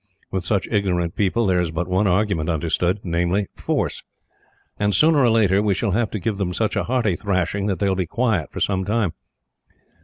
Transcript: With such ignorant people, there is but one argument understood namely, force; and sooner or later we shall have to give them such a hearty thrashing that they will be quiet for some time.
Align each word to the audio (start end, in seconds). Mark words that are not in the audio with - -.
With 0.31 0.43
such 0.43 0.67
ignorant 0.71 1.15
people, 1.15 1.45
there 1.45 1.61
is 1.61 1.69
but 1.69 1.87
one 1.87 2.07
argument 2.07 2.49
understood 2.49 3.01
namely, 3.03 3.49
force; 3.53 4.01
and 4.79 4.95
sooner 4.95 5.19
or 5.19 5.29
later 5.29 5.61
we 5.61 5.75
shall 5.75 5.91
have 5.91 6.09
to 6.09 6.19
give 6.19 6.37
them 6.37 6.55
such 6.55 6.75
a 6.75 6.85
hearty 6.85 7.15
thrashing 7.15 7.67
that 7.67 7.77
they 7.77 7.87
will 7.87 7.95
be 7.95 8.07
quiet 8.07 8.51
for 8.51 8.59
some 8.59 8.83
time. 8.83 9.13